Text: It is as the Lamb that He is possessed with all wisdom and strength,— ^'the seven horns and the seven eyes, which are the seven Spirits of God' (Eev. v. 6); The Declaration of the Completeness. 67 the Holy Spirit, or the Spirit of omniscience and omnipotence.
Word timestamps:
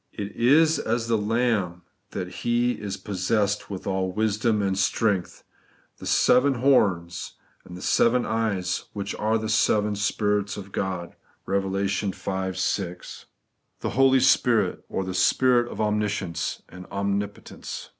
It 0.13 0.31
is 0.35 0.79
as 0.79 1.07
the 1.07 1.15
Lamb 1.15 1.83
that 2.09 2.27
He 2.27 2.71
is 2.71 2.97
possessed 2.97 3.69
with 3.69 3.85
all 3.85 4.11
wisdom 4.11 4.59
and 4.63 4.75
strength,— 4.75 5.43
^'the 6.01 6.07
seven 6.07 6.55
horns 6.55 7.33
and 7.65 7.77
the 7.77 7.83
seven 7.83 8.25
eyes, 8.25 8.85
which 8.93 9.13
are 9.17 9.37
the 9.37 9.47
seven 9.47 9.95
Spirits 9.95 10.57
of 10.57 10.71
God' 10.71 11.15
(Eev. 11.47 11.69
v. 11.69 11.87
6); 11.87 11.87
The 11.93 11.95
Declaration 12.01 12.09
of 12.09 12.15
the 12.17 12.19
Completeness. 12.19 13.09
67 13.11 13.27
the 13.81 13.89
Holy 13.91 14.19
Spirit, 14.19 14.85
or 14.89 15.03
the 15.03 15.13
Spirit 15.13 15.71
of 15.71 15.79
omniscience 15.79 16.63
and 16.67 16.87
omnipotence. 16.87 17.89